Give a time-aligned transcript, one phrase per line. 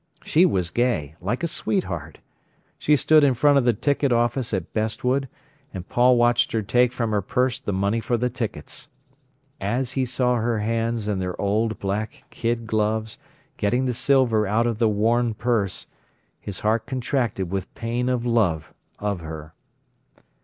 [0.23, 2.21] She was gay, like a sweetheart.
[2.79, 5.29] She stood in front of the ticket office at Bestwood,
[5.75, 8.89] and Paul watched her take from her purse the money for the tickets.
[9.59, 13.19] As he saw her hands in their old black kid gloves
[13.57, 15.85] getting the silver out of the worn purse,
[16.39, 19.53] his heart contracted with pain of love of her.